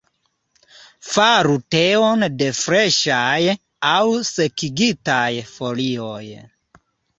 Faru 1.09 1.57
teon 1.75 2.25
de 2.39 2.47
freŝaj 2.61 3.37
aŭ 3.91 4.01
sekigitaj 4.33 5.29
folioj. 5.55 6.27